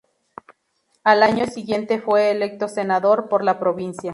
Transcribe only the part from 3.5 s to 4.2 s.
provincia.